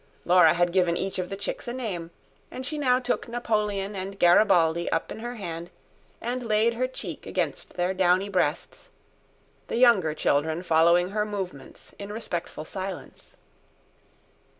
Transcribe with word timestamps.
Laura 0.25 0.55
had 0.55 0.73
given 0.73 0.97
each 0.97 1.19
of 1.19 1.29
the 1.29 1.37
chicks 1.37 1.67
a 1.67 1.73
name, 1.73 2.09
and 2.49 2.65
she 2.65 2.75
now 2.79 2.97
took 2.97 3.27
Napoleon 3.27 3.95
and 3.95 4.17
Garibaldi 4.17 4.91
up 4.91 5.11
in 5.11 5.19
her 5.19 5.35
hand 5.35 5.69
and 6.19 6.41
laid 6.41 6.73
her 6.73 6.87
cheek 6.87 7.27
against 7.27 7.75
their 7.75 7.93
downy 7.93 8.27
breasts, 8.27 8.89
the 9.67 9.77
younger 9.77 10.15
children 10.15 10.63
following 10.63 11.11
her 11.11 11.23
movements 11.23 11.93
in 11.99 12.11
respectful 12.11 12.65
silence. 12.65 13.35